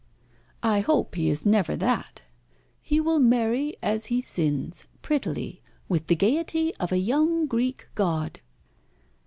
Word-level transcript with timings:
"I 0.63 0.79
hope 0.79 1.13
he 1.13 1.29
is 1.29 1.45
never 1.45 1.75
that. 1.75 2.23
He 2.81 2.99
will 2.99 3.19
marry, 3.19 3.75
as 3.83 4.07
he 4.07 4.19
sins, 4.19 4.87
prettily, 5.03 5.61
with 5.87 6.07
the 6.07 6.15
gaiety 6.15 6.75
of 6.77 6.91
a 6.91 6.97
young 6.97 7.45
Greek 7.45 7.87
god." 7.93 8.39